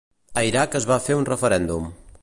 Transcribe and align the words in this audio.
A 0.41 0.43
Iraq 0.51 0.77
es 0.79 0.87
va 0.93 0.97
fer 1.09 1.19
un 1.19 1.29
referèndum 1.31 1.89